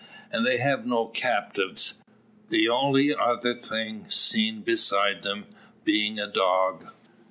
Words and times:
And 0.31 0.43
they 0.47 0.57
have 0.57 0.83
no 0.83 1.05
captives, 1.05 1.99
the 2.49 2.67
only 2.67 3.13
other 3.13 3.53
thing 3.53 4.09
seen 4.09 4.61
beside 4.63 5.21
them 5.21 5.45
being 5.83 6.17
a 6.17 6.25
dog! 6.25 6.89